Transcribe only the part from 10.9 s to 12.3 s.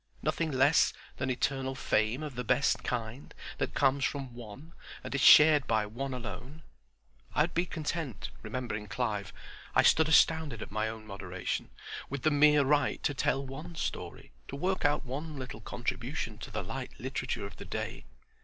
moderation,—with